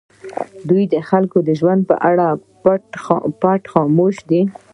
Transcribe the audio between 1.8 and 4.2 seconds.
په اړه پټ خاموش